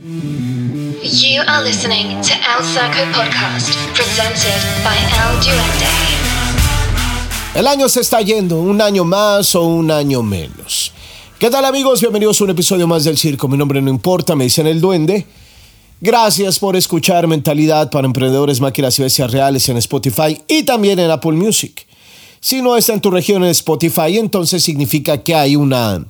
[0.00, 5.86] You are listening to El Circo Podcast, presented by El Duende.
[7.56, 10.92] El año se está yendo, un año más o un año menos.
[11.40, 12.00] ¿Qué tal amigos?
[12.00, 13.48] Bienvenidos a un episodio más del circo.
[13.48, 15.26] Mi nombre no importa, me dicen el duende.
[16.00, 21.10] Gracias por escuchar Mentalidad para Emprendedores, Máquinas y Bestias Reales en Spotify y también en
[21.10, 21.88] Apple Music.
[22.38, 26.06] Si no está en tu región en Spotify, entonces significa que hay una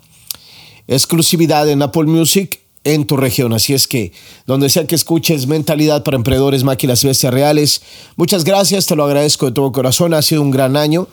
[0.87, 3.53] exclusividad en Apple Music en tu región.
[3.53, 4.13] Así es que
[4.47, 7.83] donde sea que escuches Mentalidad para Emprendedores, Máquinas y Bestias Reales,
[8.17, 10.15] muchas gracias, te lo agradezco de todo corazón.
[10.15, 11.09] Ha sido un gran año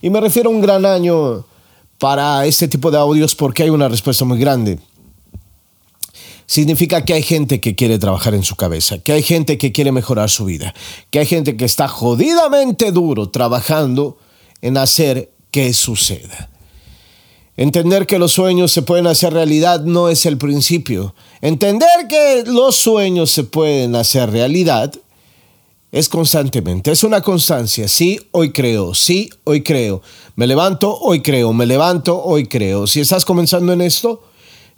[0.00, 1.46] y me refiero a un gran año
[1.98, 4.78] para este tipo de audios porque hay una respuesta muy grande.
[6.46, 9.92] Significa que hay gente que quiere trabajar en su cabeza, que hay gente que quiere
[9.92, 10.74] mejorar su vida,
[11.10, 14.18] que hay gente que está jodidamente duro trabajando
[14.60, 16.51] en hacer que suceda.
[17.56, 21.14] Entender que los sueños se pueden hacer realidad no es el principio.
[21.42, 24.92] Entender que los sueños se pueden hacer realidad
[25.92, 27.86] es constantemente, es una constancia.
[27.86, 30.00] Sí, hoy creo, sí, hoy creo.
[30.36, 32.86] Me levanto, hoy creo, me levanto, hoy creo.
[32.86, 34.24] Si estás comenzando en esto,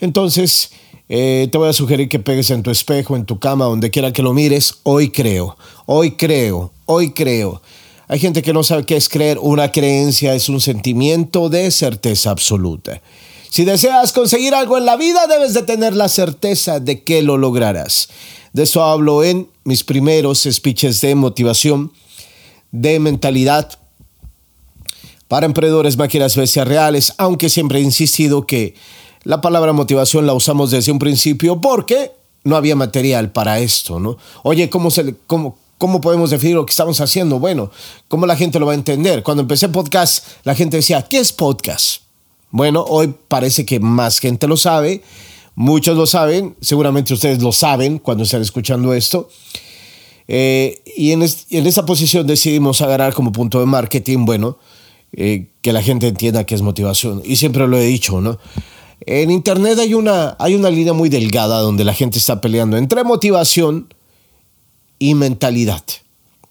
[0.00, 0.72] entonces
[1.08, 4.12] eh, te voy a sugerir que pegues en tu espejo, en tu cama, donde quiera
[4.12, 7.62] que lo mires, hoy creo, hoy creo, hoy creo.
[8.08, 9.38] Hay gente que no sabe qué es creer.
[9.41, 13.00] Una creencia es un sentimiento de certeza absoluta.
[13.48, 17.38] Si deseas conseguir algo en la vida, debes de tener la certeza de que lo
[17.38, 18.08] lograrás.
[18.52, 21.92] De eso hablo en mis primeros speeches de motivación,
[22.72, 23.78] de mentalidad
[25.28, 28.74] para emprendedores, máquinas bestias reales, aunque siempre he insistido que
[29.22, 32.12] la palabra motivación la usamos desde un principio porque
[32.44, 34.18] no había material para esto, ¿no?
[34.42, 37.39] Oye, ¿cómo, se, cómo, ¿Cómo podemos definir lo que estamos haciendo?
[37.39, 37.70] Bueno,
[38.08, 39.22] ¿cómo la gente lo va a entender?
[39.22, 42.03] Cuando empecé podcast, la gente decía, ¿qué es podcast?
[42.50, 45.02] Bueno, hoy parece que más gente lo sabe,
[45.56, 49.28] muchos lo saben, seguramente ustedes lo saben cuando están escuchando esto.
[50.28, 54.58] Eh, y en, en, esa posición decidimos agarrar como punto de marketing, bueno,
[55.12, 57.20] eh, que la gente entienda que es motivación.
[57.24, 58.39] Y siempre lo he dicho, ¿no?
[59.01, 63.05] En Internet hay una, hay una línea muy delgada donde la gente está peleando entre
[63.05, 63.92] motivación
[65.05, 65.83] y mentalidad.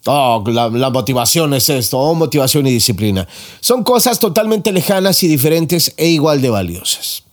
[0.05, 3.27] Oh, la, motivación es esto, oh, motivación y disciplina.
[3.61, 7.23] Son cosas totalmente lejanas y diferentes e igual de valiosas.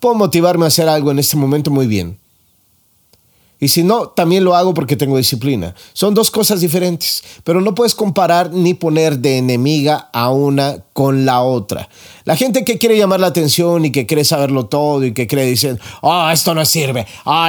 [0.00, 2.18] Puedo motivarme a hacer algo en este momento muy bien.
[3.58, 5.74] Y si no, también lo hago porque tengo disciplina.
[5.92, 11.26] Son dos cosas diferentes, pero no puedes comparar ni poner de enemiga a una con
[11.26, 11.88] la otra.
[12.24, 15.46] La gente que quiere llamar la atención y que quiere saberlo todo y que cree
[15.46, 17.06] dicen, oh, esto no sirve.
[17.24, 17.48] Oh,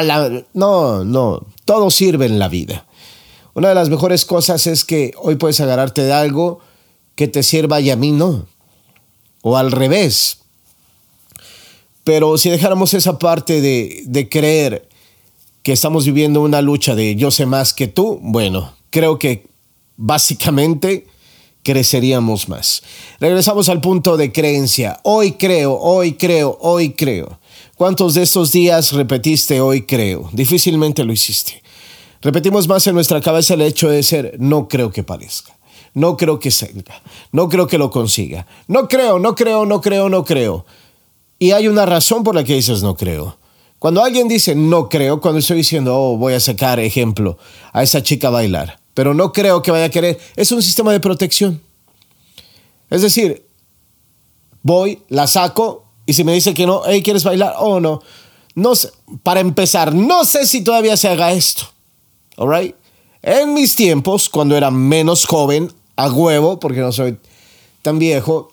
[0.53, 2.86] No, no, todo sirve en la vida.
[3.57, 6.59] Una de las mejores cosas es que hoy puedes agarrarte de algo
[7.15, 8.45] que te sirva y a mí no.
[9.41, 10.41] O al revés.
[12.03, 14.87] Pero si dejáramos esa parte de, de creer
[15.63, 19.47] que estamos viviendo una lucha de yo sé más que tú, bueno, creo que
[19.95, 21.07] básicamente
[21.63, 22.83] creceríamos más.
[23.19, 24.99] Regresamos al punto de creencia.
[25.01, 27.39] Hoy creo, hoy creo, hoy creo.
[27.73, 30.29] ¿Cuántos de estos días repetiste hoy creo?
[30.31, 31.63] Difícilmente lo hiciste.
[32.21, 35.55] Repetimos más en nuestra cabeza el hecho de ser, no creo que parezca,
[35.93, 37.01] no creo que salga,
[37.31, 40.65] no creo que lo consiga, no creo, no creo, no creo, no creo.
[41.39, 43.37] Y hay una razón por la que dices no creo.
[43.79, 47.37] Cuando alguien dice no creo, cuando estoy diciendo, oh, voy a sacar ejemplo
[47.73, 50.91] a esa chica a bailar, pero no creo que vaya a querer, es un sistema
[50.91, 51.61] de protección.
[52.89, 53.45] Es decir,
[54.63, 57.55] voy, la saco y si me dice que no, hey, ¿quieres bailar?
[57.59, 58.01] Oh, no.
[58.55, 58.89] No sé,
[59.21, 61.65] para empezar, no sé si todavía se haga esto.
[62.37, 62.75] All
[63.21, 67.17] En mis tiempos, cuando era menos joven, a huevo, porque no soy
[67.81, 68.51] tan viejo,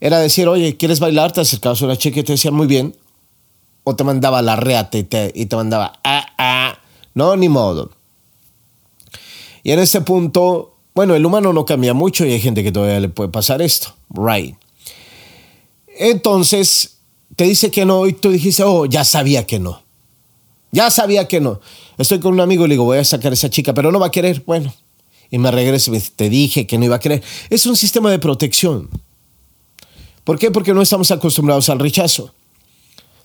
[0.00, 1.32] era decir, oye, ¿quieres bailar?
[1.32, 2.94] Te acercabas a una chica y te decía muy bien.
[3.84, 6.78] O te mandaba la reata y te, y te mandaba, ah, ah.
[7.14, 7.92] No, ni modo.
[9.62, 13.00] Y en este punto, bueno, el humano no cambia mucho y hay gente que todavía
[13.00, 13.94] le puede pasar esto.
[14.10, 14.56] Right.
[15.98, 16.98] Entonces,
[17.36, 19.85] te dice que no y tú dijiste, oh, ya sabía que no.
[20.76, 21.58] Ya sabía que no.
[21.96, 23.98] Estoy con un amigo y le digo, voy a sacar a esa chica, pero no
[23.98, 24.42] va a querer.
[24.44, 24.74] Bueno,
[25.30, 27.22] y me regreso y me te dije que no iba a querer.
[27.48, 28.90] Es un sistema de protección.
[30.22, 30.50] ¿Por qué?
[30.50, 32.30] Porque no estamos acostumbrados al rechazo.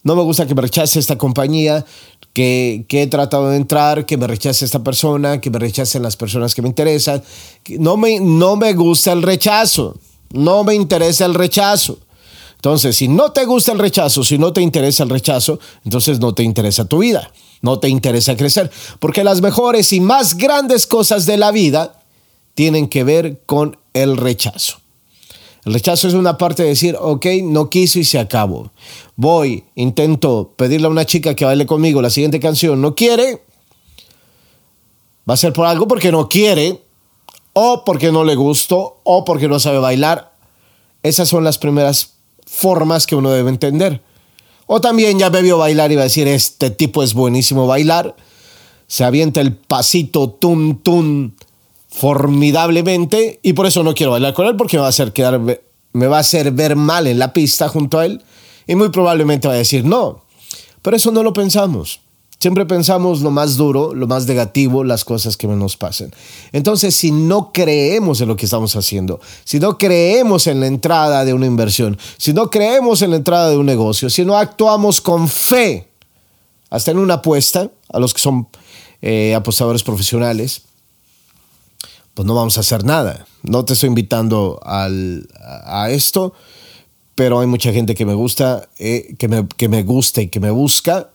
[0.02, 1.86] No me gusta que me rechace esta compañía,
[2.32, 6.16] que, que, he tratado de entrar, que me rechace esta persona, que me rechacen las
[6.16, 7.22] personas que me interesan.
[7.80, 9.98] No me, no me gusta el rechazo.
[10.30, 12.00] No me interesa el rechazo.
[12.62, 16.36] Entonces, si no te gusta el rechazo, si no te interesa el rechazo, entonces no
[16.36, 17.32] te interesa tu vida,
[17.64, 18.70] no te interesa crecer,
[19.00, 22.04] porque las mejores y más grandes cosas de la vida
[22.54, 24.78] tienen que ver con el rechazo.
[25.66, 28.70] El rechazo es una parte de decir, ok, no quiso y se acabó.
[29.16, 33.42] Voy, intento pedirle a una chica que baile conmigo la siguiente canción, no quiere.
[35.28, 36.80] Va a ser por algo porque no quiere,
[37.54, 40.32] o porque no le gustó, o porque no sabe bailar.
[41.02, 42.21] Esas son las primeras
[42.52, 44.02] formas que uno debe entender.
[44.68, 48.16] O también ya bebió bailar y va a decir, este tipo es buenísimo bailar.
[48.88, 51.32] Se avienta el pasito tum tum
[51.88, 55.40] formidablemente y por eso no quiero bailar con él porque me va a hacer quedar
[55.94, 58.22] me va a hacer ver mal en la pista junto a él
[58.66, 60.24] y muy probablemente va a decir no.
[60.82, 62.02] Pero eso no lo pensamos.
[62.42, 66.12] Siempre pensamos lo más duro, lo más negativo, las cosas que nos pasen.
[66.52, 71.24] Entonces, si no creemos en lo que estamos haciendo, si no creemos en la entrada
[71.24, 75.02] de una inversión, si no creemos en la entrada de un negocio, si no actuamos
[75.02, 75.88] con fe,
[76.72, 78.48] hasta en una apuesta, a los que son
[79.04, 80.64] eh, apostadores profesionales,
[82.16, 83.28] pues no vamos a hacer nada.
[83.44, 86.34] No te estoy invitando a esto,
[87.14, 90.40] pero hay mucha gente que me gusta, eh, que, me, que me gusta y que
[90.40, 91.12] me busca,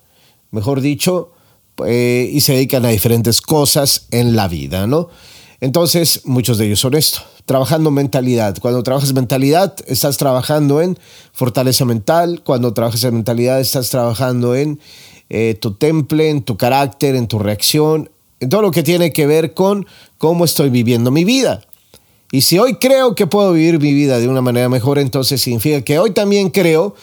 [0.50, 1.32] mejor dicho,
[1.84, 5.08] eh, y se dedican a diferentes cosas en la vida, ¿no?
[5.60, 8.56] Entonces, muchos de ellos son esto, trabajando mentalidad.
[8.60, 10.98] Cuando trabajas mentalidad, estás trabajando en
[11.32, 12.42] fortaleza mental.
[12.44, 14.78] Cuando trabajas en mentalidad, estás trabajando en
[15.30, 18.10] eh, tu temple, en tu carácter, en tu reacción,
[18.40, 19.86] en todo lo que tiene que ver con
[20.18, 21.62] cómo estoy viviendo mi vida.
[22.32, 25.80] Y si hoy creo que puedo vivir mi vida de una manera mejor, entonces significa
[25.82, 26.94] que hoy también creo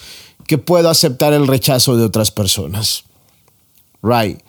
[0.47, 3.05] que puedo aceptar el rechazo de otras personas.
[4.03, 4.39] Right.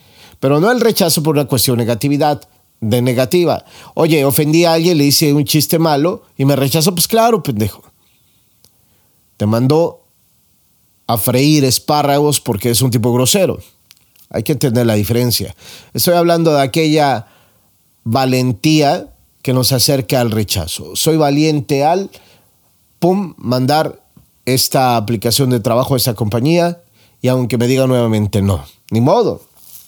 [0.41, 2.47] Pero no el rechazo por una cuestión de negatividad,
[2.81, 3.65] de negativa.
[3.95, 7.83] Oye, ofendí a alguien, le hice un chiste malo y me rechazó, pues claro, pendejo.
[9.39, 10.03] Te mandó
[11.07, 13.59] a freír espárragos porque es un tipo grosero.
[14.31, 15.55] Hay que entender la diferencia.
[15.93, 17.27] Estoy hablando de aquella
[18.03, 20.97] valentía que nos acerca al rechazo.
[20.97, 22.11] Soy valiente al,
[22.99, 24.03] pum, mandar
[24.45, 26.81] esta aplicación de trabajo a esta compañía
[27.25, 29.41] y aunque me diga nuevamente no, ni modo.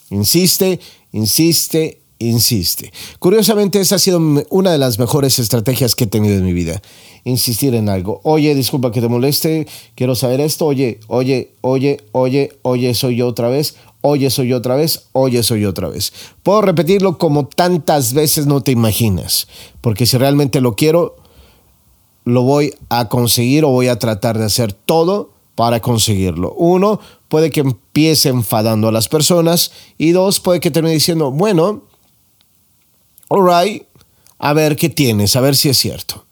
[0.09, 0.79] Insiste,
[1.11, 2.91] insiste, insiste.
[3.19, 4.19] Curiosamente, esa ha sido
[4.49, 6.81] una de las mejores estrategias que he tenido en mi vida.
[7.25, 8.21] Insistir en algo.
[8.23, 10.65] Oye, disculpa que te moleste, quiero saber esto.
[10.65, 15.43] Oye, oye, oye, oye, oye, soy yo otra vez oye soy yo otra vez, oye
[15.43, 16.13] soy yo otra vez.
[16.41, 19.47] Puedo repetirlo como tantas veces no te imaginas,
[19.81, 21.17] porque si realmente lo quiero,
[22.23, 26.53] lo voy a conseguir o voy a tratar de hacer todo para conseguirlo.
[26.53, 26.99] Uno,
[27.29, 31.83] puede que empiece enfadando a las personas y dos, puede que termine diciendo, bueno,
[33.29, 33.83] alright,
[34.39, 36.25] a ver qué tienes, a ver si es cierto.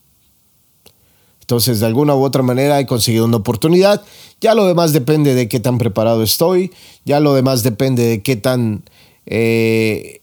[1.42, 4.02] Entonces, de alguna u otra manera he conseguido una oportunidad.
[4.42, 6.74] Ya lo demás depende de qué tan preparado estoy.
[7.06, 8.84] Ya lo demás depende de qué tan
[9.28, 10.22] eh,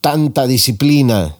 [0.00, 1.36] tanta disciplina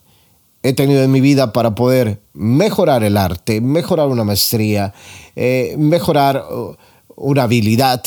[0.63, 4.95] he tenido en mi vida para poder mejorar el arte, mejorar una maestría,
[5.37, 6.75] eh, mejorar uh,
[7.17, 8.03] una habilidad,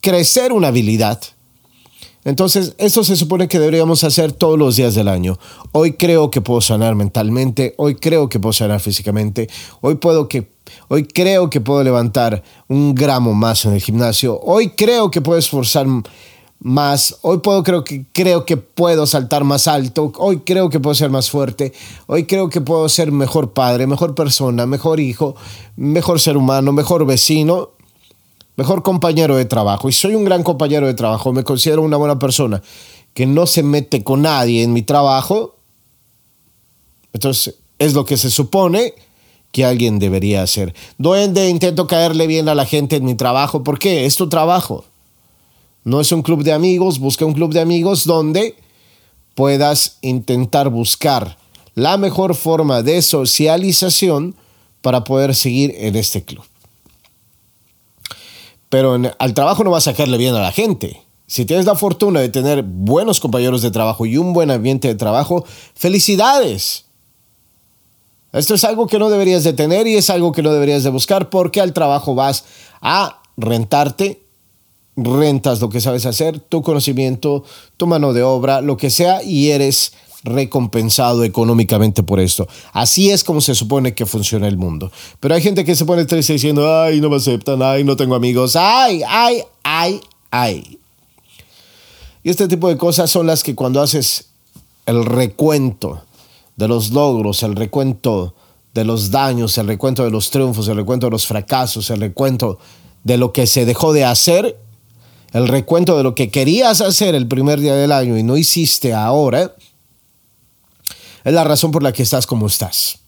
[0.00, 1.20] crecer una habilidad.
[2.24, 5.38] Entonces, esto se supone que deberíamos hacer todos los días del año.
[5.72, 9.48] Hoy creo que puedo sanar mentalmente, hoy creo que puedo sanar físicamente,
[9.80, 10.50] hoy puedo que
[10.88, 15.38] hoy creo que puedo levantar un gramo más en el gimnasio, hoy creo que puedo
[15.38, 15.86] esforzar
[16.58, 20.94] más, hoy puedo creo que creo que puedo saltar más alto, hoy creo que puedo
[20.94, 21.72] ser más fuerte,
[22.06, 25.36] hoy creo que puedo ser mejor padre, mejor persona, mejor hijo,
[25.76, 27.70] mejor ser humano, mejor vecino
[28.60, 29.88] mejor compañero de trabajo.
[29.88, 32.62] Y soy un gran compañero de trabajo, me considero una buena persona
[33.14, 35.56] que no se mete con nadie en mi trabajo.
[37.14, 38.92] Entonces, es lo que se supone
[39.50, 40.74] que alguien debería hacer.
[40.98, 43.64] Duende, intento caerle bien a la gente en mi trabajo.
[43.64, 44.04] ¿Por qué?
[44.04, 44.84] Es tu trabajo.
[45.82, 48.56] No es un club de amigos, busca un club de amigos donde
[49.34, 51.38] puedas intentar buscar
[51.74, 54.34] la mejor forma de socialización
[54.82, 56.44] para poder seguir en este club.
[58.70, 61.02] Pero al trabajo no vas a sacarle bien a la gente.
[61.26, 64.94] Si tienes la fortuna de tener buenos compañeros de trabajo y un buen ambiente de
[64.94, 66.86] trabajo, felicidades.
[68.32, 70.90] Esto es algo que no deberías de tener y es algo que no deberías de
[70.90, 72.44] buscar porque al trabajo vas
[72.80, 74.22] a rentarte,
[74.96, 77.44] rentas lo que sabes hacer, tu conocimiento,
[77.76, 79.92] tu mano de obra, lo que sea, y eres
[80.24, 82.46] recompensado económicamente por esto.
[82.72, 84.92] Así es como se supone que funciona el mundo.
[85.18, 88.14] Pero hay gente que se pone triste diciendo, ay, no me aceptan, ay, no tengo
[88.14, 90.00] amigos, ay, ay, ay,
[90.30, 90.78] ay.
[92.22, 94.26] Y este tipo de cosas son las que cuando haces
[94.86, 96.02] el recuento
[96.56, 98.34] de los logros, el recuento
[98.74, 102.58] de los daños, el recuento de los triunfos, el recuento de los fracasos, el recuento
[103.04, 104.58] de lo que se dejó de hacer,
[105.32, 108.92] el recuento de lo que querías hacer el primer día del año y no hiciste
[108.92, 109.54] ahora,
[111.24, 112.98] es la razón por la que estás como estás.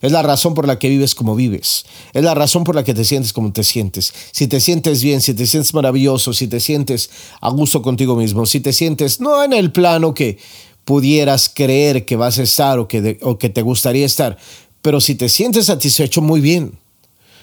[0.00, 1.86] Es la razón por la que vives como vives.
[2.12, 4.12] Es la razón por la que te sientes como te sientes.
[4.32, 7.08] Si te sientes bien, si te sientes maravilloso, si te sientes
[7.40, 10.38] a gusto contigo mismo, si te sientes no en el plano que
[10.84, 14.36] pudieras creer que vas a estar o que, o que te gustaría estar,
[14.82, 16.78] pero si te sientes satisfecho, muy bien.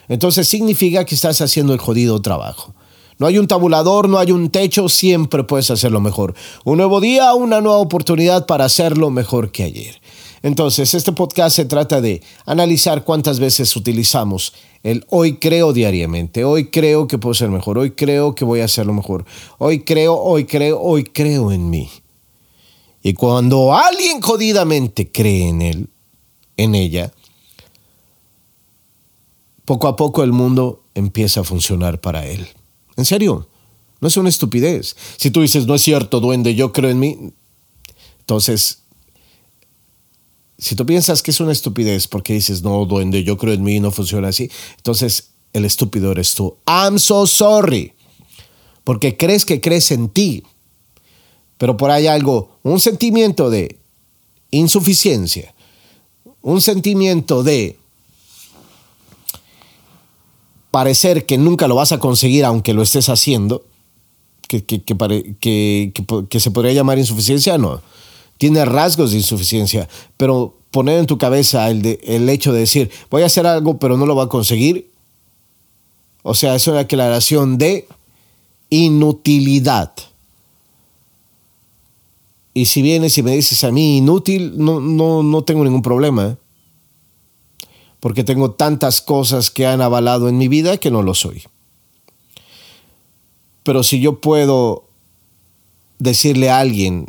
[0.07, 2.75] Entonces significa que estás haciendo el jodido trabajo.
[3.21, 6.33] No hay un tabulador, no hay un techo, siempre puedes hacerlo mejor.
[6.63, 10.01] Un nuevo día, una nueva oportunidad para hacerlo mejor que ayer.
[10.41, 16.71] Entonces, este podcast se trata de analizar cuántas veces utilizamos el hoy creo diariamente, hoy
[16.71, 19.23] creo que puedo ser mejor, hoy creo que voy a hacerlo mejor,
[19.59, 21.91] hoy creo, hoy creo, hoy creo en mí.
[23.03, 25.89] Y cuando alguien jodidamente cree en él,
[26.57, 27.13] en ella,
[29.63, 32.47] poco a poco el mundo empieza a funcionar para él.
[32.97, 33.47] En serio,
[33.99, 34.95] no es una estupidez.
[35.17, 37.17] Si tú dices, no es cierto, duende, yo creo en mí,
[38.19, 38.81] entonces
[40.61, 43.79] si tú piensas que es una estupidez porque dices, no, duende, yo creo en mí,
[43.79, 46.55] no funciona así, entonces el estúpido eres tú.
[46.67, 47.93] I'm so sorry.
[48.83, 50.43] Porque crees que crees en ti.
[51.57, 53.79] Pero por ahí algo, un sentimiento de
[54.51, 55.53] insuficiencia,
[56.41, 57.77] un sentimiento de
[60.71, 63.65] parecer que nunca lo vas a conseguir aunque lo estés haciendo,
[64.47, 64.81] que, que,
[66.29, 67.81] que se podría llamar insuficiencia, no
[68.41, 69.87] tiene rasgos de insuficiencia,
[70.17, 73.77] pero poner en tu cabeza el, de, el hecho de decir, voy a hacer algo
[73.77, 74.89] pero no lo voy a conseguir,
[76.23, 77.87] o sea, es una declaración de
[78.71, 79.93] inutilidad.
[82.55, 86.29] Y si vienes y me dices a mí inútil, no, no, no tengo ningún problema.
[86.29, 86.35] ¿eh?
[88.01, 91.43] Porque tengo tantas cosas que han avalado en mi vida que no lo soy.
[93.63, 94.83] Pero si yo puedo
[95.99, 97.07] decirle a alguien,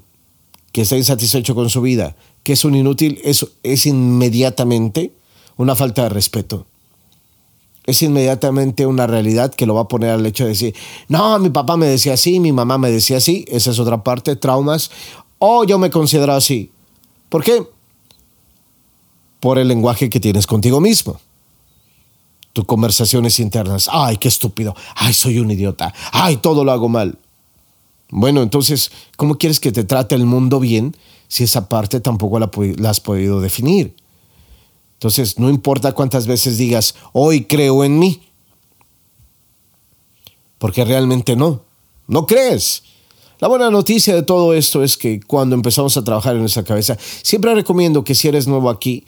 [0.72, 5.12] que está insatisfecho con su vida, que es un inútil, eso es inmediatamente
[5.56, 6.66] una falta de respeto.
[7.84, 10.74] Es inmediatamente una realidad que lo va a poner al hecho de decir,
[11.08, 14.36] no, mi papá me decía así, mi mamá me decía así, esa es otra parte,
[14.36, 14.90] traumas,
[15.38, 16.70] o yo me considero así.
[17.28, 17.66] ¿Por qué?
[19.42, 21.20] Por el lenguaje que tienes contigo mismo.
[22.52, 27.18] Tus conversaciones internas, ay, qué estúpido, ay, soy un idiota, ay, todo lo hago mal.
[28.08, 30.94] Bueno, entonces, ¿cómo quieres que te trate el mundo bien
[31.26, 32.48] si esa parte tampoco la,
[32.88, 33.96] has podido definir?
[34.92, 38.22] Entonces, no importa cuántas veces digas, hoy creo en mí,
[40.58, 41.62] porque realmente no,
[42.06, 42.84] no crees.
[43.42, 46.96] La buena noticia de todo esto es que cuando empezamos a trabajar en nuestra cabeza,
[47.22, 49.04] siempre recomiendo que si eres nuevo aquí,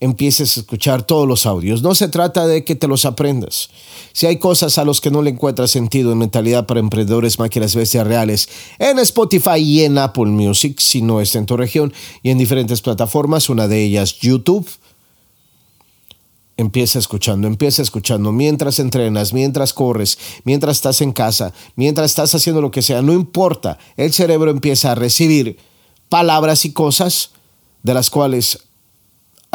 [0.00, 1.82] empieces a escuchar todos los audios.
[1.82, 3.70] No se trata de que te los aprendas.
[4.12, 7.74] Si hay cosas a los que no le encuentras sentido en Mentalidad para Emprendedores Máquinas
[7.74, 12.30] Bestias Reales, en Spotify y en Apple Music, si no está en tu región, y
[12.30, 14.68] en diferentes plataformas, una de ellas YouTube,
[16.56, 22.60] empieza escuchando, empieza escuchando, mientras entrenas, mientras corres, mientras estás en casa, mientras estás haciendo
[22.60, 25.58] lo que sea, no importa, el cerebro empieza a recibir
[26.08, 27.30] palabras y cosas
[27.84, 28.67] de las cuales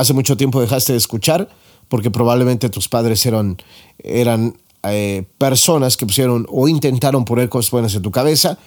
[0.03, 1.49] hace mucho tiempo dejaste de escuchar
[1.87, 3.57] porque probablemente tus padres eran,
[3.99, 8.57] eran eh, personas que pusieron o intentaron poner cosas buenas en tu cabeza.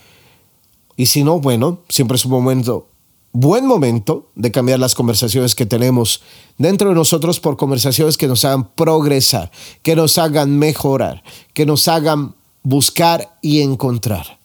[0.97, 2.89] Y si no, bueno, siempre es un momento,
[3.33, 6.23] buen momento de cambiar las conversaciones que tenemos
[6.57, 9.51] dentro de nosotros por conversaciones que nos hagan progresar,
[9.83, 14.39] que nos hagan mejorar, que nos hagan buscar y encontrar.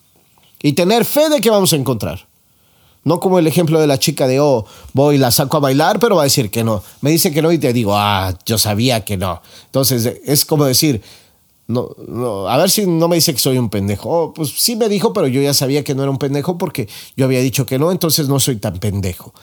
[0.62, 2.28] Y tener fe de que vamos a encontrar.
[3.04, 6.16] No como el ejemplo de la chica de, oh, voy, la saco a bailar, pero
[6.16, 6.84] va a decir que no.
[7.02, 9.42] Me dice que no y te digo, ah, yo sabía que no.
[9.66, 11.02] Entonces, es como decir,
[11.68, 14.10] no, no, a ver si no me dice que soy un pendejo.
[14.10, 16.88] Oh, pues sí me dijo, pero yo ya sabía que no era un pendejo porque
[17.16, 19.34] yo había dicho que no, entonces no soy tan pendejo.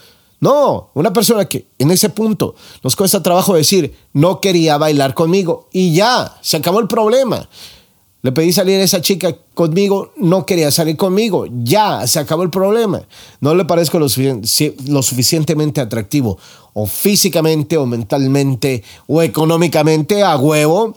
[0.40, 5.68] No, una persona que en ese punto nos cuesta trabajo decir, no quería bailar conmigo
[5.72, 7.48] y ya, se acabó el problema.
[8.22, 11.46] Le pedí salir a esa chica conmigo, no quería salir conmigo.
[11.62, 13.02] Ya, se acabó el problema.
[13.40, 16.38] No le parezco lo, suficientemente atractivo,
[16.72, 20.96] o físicamente, o mentalmente, o económicamente, a huevo,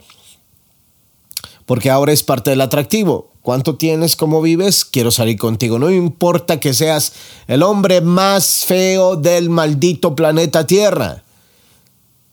[1.67, 3.29] porque ahora es parte del atractivo.
[3.43, 4.15] ¿Cuánto tienes?
[4.15, 4.85] ¿Cómo vives?
[4.85, 5.79] Quiero salir contigo.
[5.79, 7.13] No importa que seas
[7.47, 11.23] el hombre más feo del maldito planeta Tierra.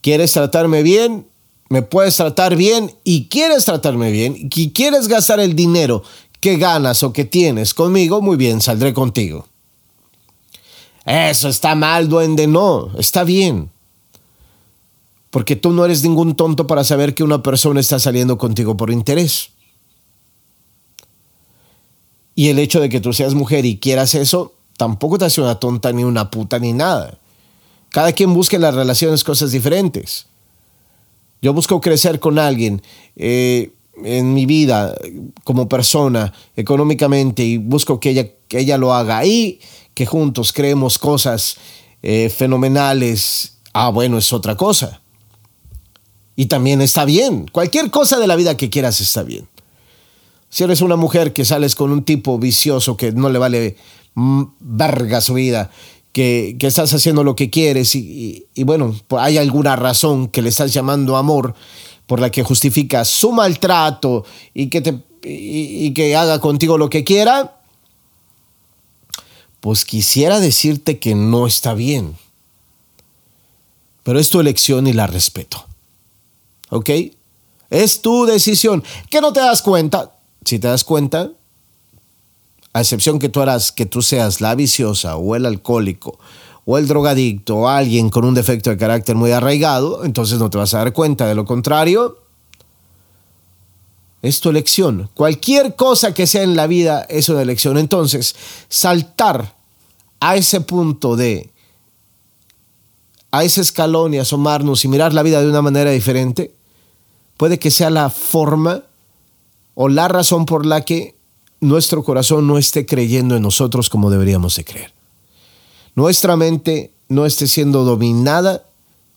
[0.02, 1.26] ¿Quieres tratarme bien?
[1.68, 6.02] Me puedes tratar bien y quieres tratarme bien y quieres gastar el dinero
[6.40, 9.46] que ganas o que tienes conmigo, muy bien, saldré contigo.
[11.04, 13.70] Eso está mal, duende, no, está bien.
[15.30, 18.90] Porque tú no eres ningún tonto para saber que una persona está saliendo contigo por
[18.90, 19.50] interés.
[22.34, 25.58] Y el hecho de que tú seas mujer y quieras eso, tampoco te hace una
[25.58, 27.18] tonta ni una puta ni nada.
[27.90, 30.26] Cada quien busca en las relaciones cosas diferentes.
[31.40, 32.82] Yo busco crecer con alguien
[33.16, 33.72] eh,
[34.04, 34.94] en mi vida
[35.44, 39.24] como persona, económicamente, y busco que ella, que ella lo haga.
[39.24, 39.60] Y
[39.94, 41.56] que juntos creemos cosas
[42.02, 43.58] eh, fenomenales.
[43.72, 45.00] Ah, bueno, es otra cosa.
[46.36, 47.46] Y también está bien.
[47.50, 49.48] Cualquier cosa de la vida que quieras está bien.
[50.50, 53.76] Si eres una mujer que sales con un tipo vicioso que no le vale
[54.60, 55.70] verga su vida,
[56.18, 61.16] que, estás haciendo lo que quieres y, bueno, hay alguna razón que le estás llamando
[61.16, 61.54] amor
[62.06, 67.04] por la que justifica su maltrato y que, te, y que haga contigo lo que
[67.04, 67.60] quiera,
[69.60, 72.16] pues quisiera decirte que no está bien.
[74.02, 75.66] Pero es tu elección y la respeto.
[76.70, 76.90] ¿Ok?
[77.70, 78.82] Es tu decisión.
[79.10, 80.16] ¿Que no te das cuenta?
[80.44, 81.30] Si te das cuenta,
[82.72, 86.18] a excepción que tú harás que tú seas la viciosa o el alcohólico
[86.70, 90.58] o el drogadicto o alguien con un defecto de carácter muy arraigado, entonces no te
[90.58, 91.26] vas a dar cuenta.
[91.26, 92.18] De lo contrario,
[94.20, 95.08] es tu elección.
[95.14, 97.78] Cualquier cosa que sea en la vida es una elección.
[97.78, 98.36] Entonces,
[98.68, 99.54] saltar
[100.20, 101.50] a ese punto de,
[103.30, 106.52] a ese escalón y asomarnos y mirar la vida de una manera diferente,
[107.38, 108.82] puede que sea la forma
[109.74, 111.14] o la razón por la que
[111.60, 114.92] nuestro corazón no esté creyendo en nosotros como deberíamos de creer.
[115.94, 118.64] Nuestra mente no esté siendo dominada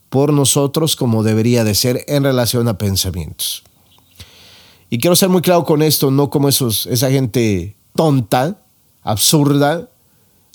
[0.09, 3.63] por nosotros como debería de ser en relación a pensamientos.
[4.89, 8.57] Y quiero ser muy claro con esto, no como esos, esa gente tonta,
[9.03, 9.90] absurda,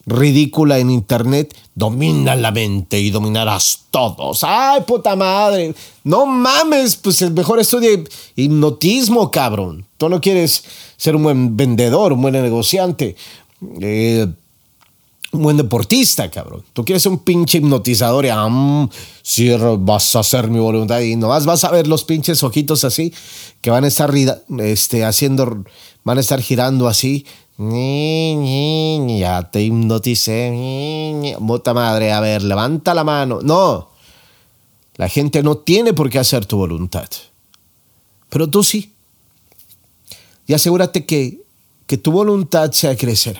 [0.07, 4.45] ridícula en internet, domina la mente y dominarás todos.
[4.45, 5.75] ¡Ay, puta madre!
[6.05, 7.91] No mames, pues el mejor estudio
[8.37, 9.85] hipnotismo, cabrón.
[9.99, 10.65] Tú no quieres
[10.97, 13.17] ser un buen vendedor, un buen negociante,
[13.81, 14.27] eh,
[15.33, 16.63] un buen deportista, cabrón.
[16.73, 18.89] Tú quieres ser un pinche hipnotizador y ah,
[19.23, 23.13] sí, vas a hacer mi voluntad y no vas, a ver los pinches ojitos así
[23.61, 24.13] que van a estar
[24.61, 25.65] este, haciendo,
[26.05, 27.27] van a estar girando así
[27.59, 31.37] ya te hipnoticé.
[31.39, 33.41] Puta madre, a ver, levanta la mano.
[33.43, 33.89] No.
[34.97, 37.09] La gente no tiene por qué hacer tu voluntad.
[38.29, 38.93] Pero tú sí.
[40.47, 41.43] Y asegúrate que,
[41.87, 43.39] que tu voluntad sea crecer.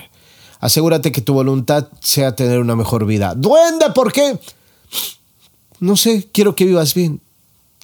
[0.59, 3.35] Asegúrate que tu voluntad sea tener una mejor vida.
[3.35, 4.39] Duende, ¿por qué?
[5.79, 7.21] No sé, quiero que vivas bien.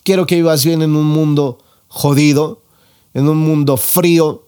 [0.03, 2.62] Quiero que vivas bien en un mundo jodido,
[3.13, 4.47] en un mundo frío,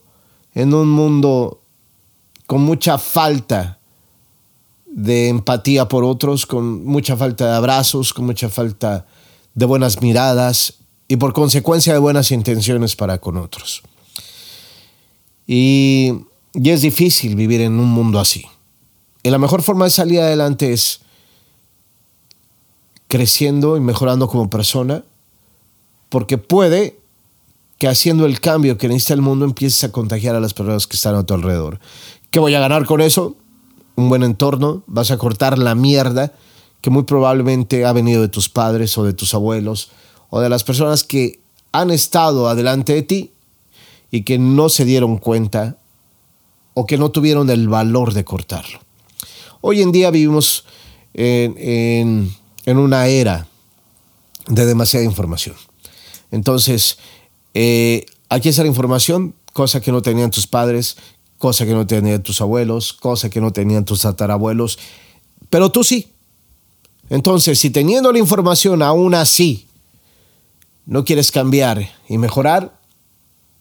[0.56, 1.62] en un mundo
[2.48, 3.80] con mucha falta
[4.86, 9.06] de empatía por otros, con mucha falta de abrazos, con mucha falta
[9.54, 10.76] de buenas miradas
[11.08, 13.84] y por consecuencia de buenas intenciones para con otros.
[15.48, 16.14] Y,
[16.54, 18.46] es difícil vivir en un mundo así.
[19.24, 21.02] Y la mejor forma de salir adelante es
[23.08, 25.04] creciendo y mejorando como persona,
[26.10, 27.00] porque puede
[27.78, 30.96] que haciendo el cambio que necesita el mundo empieces a contagiar a las personas que
[30.96, 31.80] están a tu alrededor.
[32.32, 33.36] ¿Qué voy a ganar con eso?
[33.96, 36.34] Un buen entorno, vas a cortar la mierda
[36.82, 39.90] que muy probablemente ha venido de tus padres o de tus abuelos
[40.30, 41.40] o de las personas que
[41.72, 43.32] han estado adelante de ti
[44.12, 45.78] y que no se dieron cuenta
[46.74, 48.80] o que no tuvieron el valor de cortarlo.
[49.62, 50.66] Hoy en día vivimos
[51.16, 52.32] en,
[52.68, 53.48] una era
[54.48, 55.56] de demasiada información.
[56.32, 57.00] Entonces,
[57.54, 60.98] eh, aquí está la información, cosa que no tenían tus padres,
[61.38, 64.80] cosa que no tenían tus abuelos, cosa que no tenían tus tatarabuelos,
[65.50, 66.12] pero tú sí.
[67.10, 69.68] Entonces, si teniendo la información aún así
[70.86, 72.80] no quieres cambiar y mejorar,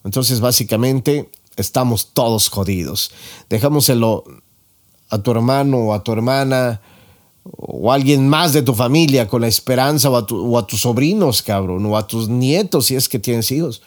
[0.04, 3.10] entonces básicamente estamos todos jodidos.
[3.48, 4.24] Dejámoselo
[5.10, 6.80] a tu hermano o a tu hermana
[7.44, 11.42] o a alguien más de tu familia con la esperanza o a, a tus sobrinos,
[11.42, 13.82] cabrón, o a tus nietos si es que tienes hijos.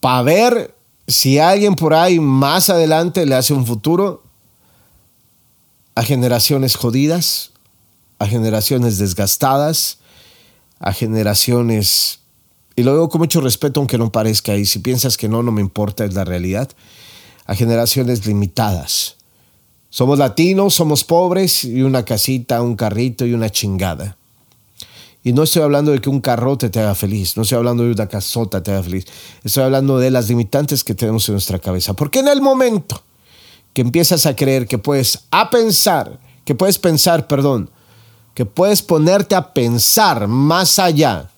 [0.00, 0.74] Para ver
[1.06, 4.22] si alguien por ahí más adelante le hace un futuro
[5.94, 7.50] a generaciones jodidas,
[8.18, 9.98] a generaciones desgastadas,
[10.78, 12.20] a generaciones,
[12.76, 15.52] y lo digo con mucho respeto aunque no parezca, y si piensas que no, no
[15.52, 16.70] me importa, es la realidad,
[17.46, 19.16] a generaciones limitadas.
[19.90, 24.16] Somos latinos, somos pobres y una casita, un carrito y una chingada.
[25.24, 27.92] Y no estoy hablando de que un carrote te haga feliz, no estoy hablando de
[27.92, 29.06] una casota te haga feliz,
[29.44, 31.94] estoy hablando de las limitantes que tenemos en nuestra cabeza.
[31.94, 33.02] Porque en el momento
[33.72, 37.70] que empiezas a creer que puedes a pensar, que puedes pensar, perdón,
[38.34, 41.30] que puedes ponerte a pensar más allá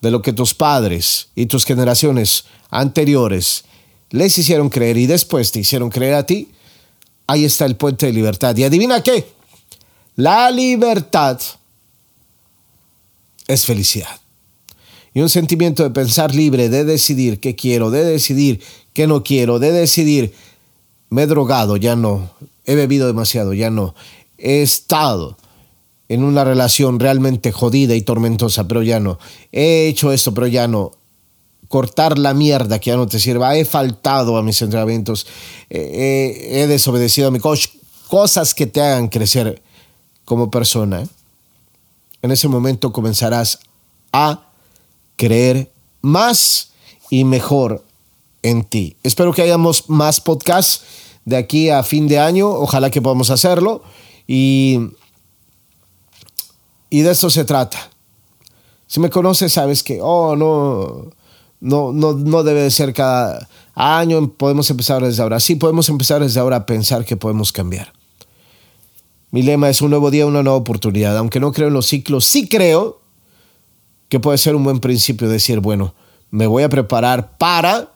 [0.00, 3.64] de lo que tus padres y tus generaciones anteriores
[4.10, 6.50] les hicieron creer y después te hicieron creer a ti,
[7.26, 8.56] ahí está el puente de libertad.
[8.56, 9.26] Y adivina qué,
[10.16, 11.40] la libertad
[13.48, 14.20] es felicidad.
[15.14, 18.60] Y un sentimiento de pensar libre, de decidir qué quiero, de decidir
[18.94, 20.32] qué no quiero, de decidir,
[21.10, 22.30] me he drogado, ya no,
[22.64, 23.94] he bebido demasiado, ya no,
[24.38, 25.36] he estado
[26.08, 29.18] en una relación realmente jodida y tormentosa, pero ya no,
[29.50, 30.92] he hecho esto, pero ya no,
[31.68, 35.26] cortar la mierda que ya no te sirva, he faltado a mis entrenamientos,
[35.68, 37.68] he desobedecido a mi coach,
[38.08, 39.62] cosas que te hagan crecer
[40.26, 41.08] como persona.
[42.22, 43.58] En ese momento comenzarás
[44.12, 44.46] a
[45.16, 46.70] creer más
[47.10, 47.84] y mejor
[48.42, 48.96] en ti.
[49.02, 50.84] Espero que hayamos más podcasts
[51.24, 52.48] de aquí a fin de año.
[52.48, 53.82] Ojalá que podamos hacerlo.
[54.26, 54.78] Y,
[56.90, 57.90] y de eso se trata.
[58.86, 61.10] Si me conoces, sabes que, oh, no,
[61.60, 64.28] no, no, no debe de ser cada año.
[64.32, 65.40] Podemos empezar desde ahora.
[65.40, 67.92] Sí, podemos empezar desde ahora a pensar que podemos cambiar.
[69.32, 71.16] Mi lema es un nuevo día, una nueva oportunidad.
[71.16, 73.00] Aunque no creo en los ciclos, sí creo
[74.10, 75.94] que puede ser un buen principio decir, bueno,
[76.30, 77.94] me voy a preparar para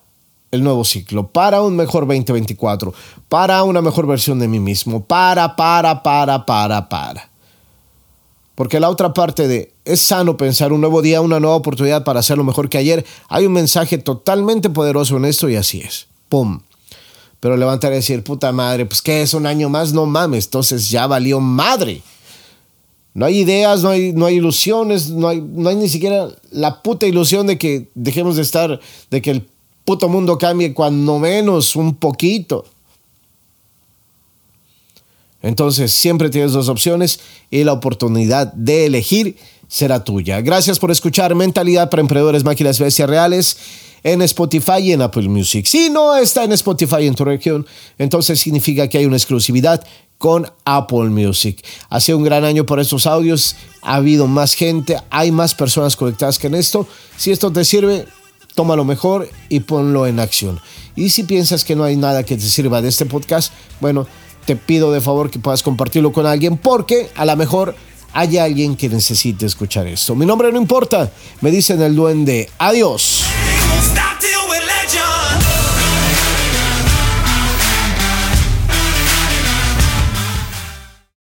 [0.51, 2.95] el nuevo ciclo, para un mejor 2024,
[3.29, 7.31] para una mejor versión de mí mismo, para, para, para, para, para.
[8.55, 12.21] Porque la otra parte de es sano pensar un nuevo día, una nueva oportunidad para
[12.21, 16.09] hacerlo mejor que ayer, hay un mensaje totalmente poderoso en esto y así es.
[16.31, 16.61] ¡Pum!
[17.47, 19.93] Pero levantar y decir, puta madre, pues ¿qué es un año más?
[19.93, 22.03] No mames, entonces ya valió madre.
[23.15, 26.83] No hay ideas, no hay, no hay ilusiones, no hay, no hay ni siquiera la
[26.83, 28.81] puta ilusión de que dejemos de estar,
[29.13, 29.47] de que el
[29.85, 32.65] puto mundo cambie cuando menos un poquito.
[35.41, 39.37] Entonces siempre tienes dos opciones y la oportunidad de elegir
[39.69, 40.41] será tuya.
[40.41, 43.57] Gracias por escuchar Mentalidad para Emprendedores Máquinas Bestias Reales
[44.03, 45.67] en Spotify y en Apple Music.
[45.67, 47.67] Si no está en Spotify en tu región,
[47.99, 49.85] entonces significa que hay una exclusividad
[50.19, 51.65] con Apple Music.
[51.91, 55.97] Ha sido un gran año por estos audios, ha habido más gente, hay más personas
[55.97, 56.87] conectadas que en esto.
[57.17, 58.07] Si esto te sirve,
[58.55, 60.61] tómalo mejor y ponlo en acción.
[60.95, 64.07] Y si piensas que no hay nada que te sirva de este podcast, bueno,
[64.47, 67.75] te pido de favor que puedas compartirlo con alguien porque a lo mejor
[68.17, 70.15] hay alguien que necesite escuchar esto.
[70.15, 72.49] Mi nombre no importa, me dicen el duende.
[72.57, 73.25] Adiós.